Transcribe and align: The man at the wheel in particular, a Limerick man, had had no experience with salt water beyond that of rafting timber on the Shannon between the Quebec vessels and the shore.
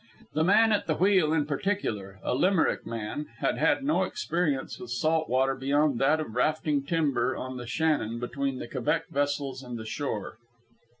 The 0.33 0.43
man 0.43 0.71
at 0.71 0.87
the 0.87 0.95
wheel 0.95 1.31
in 1.31 1.45
particular, 1.45 2.19
a 2.23 2.33
Limerick 2.33 2.87
man, 2.87 3.27
had 3.37 3.59
had 3.59 3.83
no 3.83 4.01
experience 4.01 4.79
with 4.79 4.89
salt 4.89 5.29
water 5.29 5.53
beyond 5.53 5.99
that 5.99 6.19
of 6.19 6.33
rafting 6.33 6.81
timber 6.83 7.35
on 7.37 7.57
the 7.57 7.67
Shannon 7.67 8.19
between 8.19 8.57
the 8.57 8.67
Quebec 8.67 9.09
vessels 9.11 9.61
and 9.61 9.77
the 9.77 9.85
shore. 9.85 10.39